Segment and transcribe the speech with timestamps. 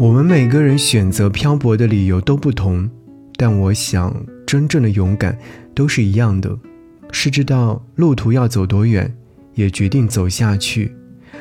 [0.00, 2.88] 我们每个人选择漂泊的理由都不同，
[3.36, 5.36] 但我想，真正的勇敢
[5.74, 6.58] 都是一样的，
[7.12, 9.14] 是知道路途要走多远，
[9.52, 10.90] 也决定走下去。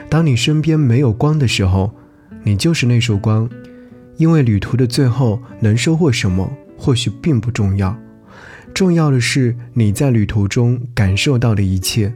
[0.09, 1.95] 当你身边没有光的时候，
[2.43, 3.49] 你就是那束光。
[4.17, 7.97] 因为旅途的最后能收获什么，或许并不重要，
[8.73, 12.13] 重要的是你在旅途中感受到的一切。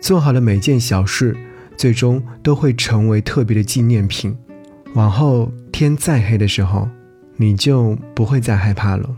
[0.00, 1.36] 做好的每件小事，
[1.76, 4.36] 最终都会成为特别的纪念品。
[4.94, 6.88] 往后天再黑的时候，
[7.36, 9.08] 你就不会再害怕了。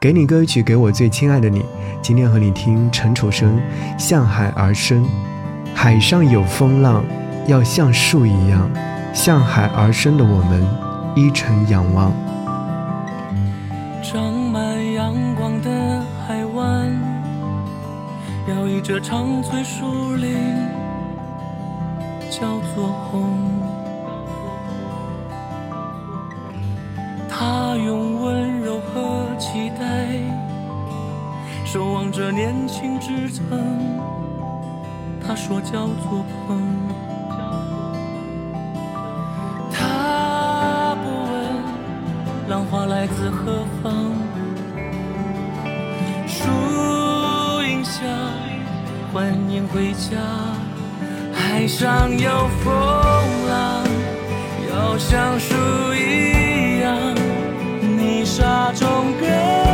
[0.00, 1.62] 给你歌曲，给我最亲爱的你。
[2.00, 3.58] 今天和你听陈楚生
[3.98, 5.04] 《向海而生》，
[5.74, 7.04] 海上有风浪，
[7.46, 8.70] 要像树一样
[9.12, 10.66] 向海而生的我们。
[11.14, 12.12] 依尘仰望，
[14.02, 16.92] 长满阳光的海湾，
[18.48, 20.36] 摇曳着长翠树林，
[22.30, 22.40] 叫
[22.74, 23.55] 做红。
[27.38, 30.08] 他用温柔和期待，
[31.66, 33.44] 守望着年轻之城。
[35.20, 36.64] 他说叫做朋。
[39.70, 41.30] 他不问
[42.48, 43.92] 浪花来自何方？
[46.26, 46.48] 树
[47.64, 48.00] 荫下，
[49.12, 50.16] 欢迎回家。
[51.34, 52.72] 海上有风
[53.50, 53.84] 浪，
[54.70, 55.54] 要像树
[55.94, 56.15] 一
[58.36, 59.65] 沙中歌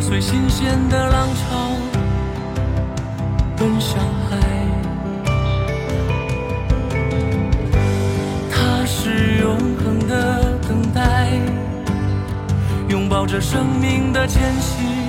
[0.00, 1.70] 随新鲜的浪潮
[3.56, 4.38] 奔向海，
[8.50, 11.28] 它是永恒的等待，
[12.88, 14.99] 拥抱着生命的迁徙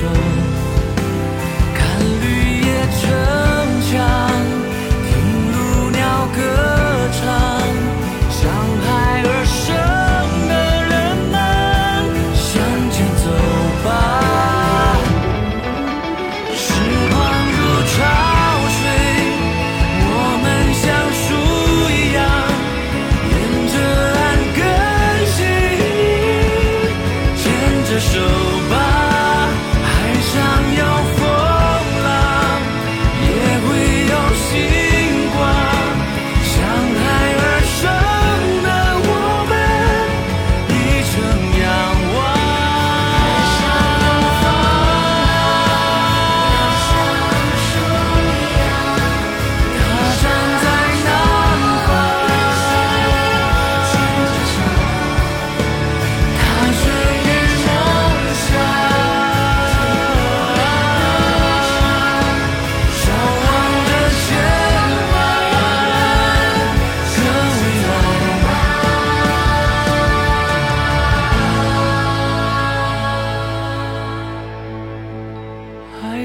[0.00, 0.29] 手。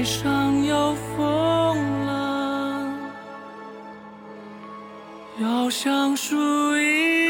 [0.06, 2.96] 上有风浪，
[5.40, 6.36] 要像树
[6.78, 7.25] 一。